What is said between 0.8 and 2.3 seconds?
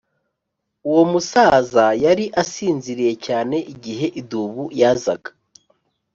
uwo musaza yari